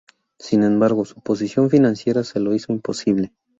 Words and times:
Sin 0.39 0.63
embargo, 0.63 1.05
su 1.05 1.21
posición 1.21 1.69
financiera 1.69 2.23
se 2.23 2.39
lo 2.39 2.55
hizo 2.55 2.73
imposible. 2.73 3.35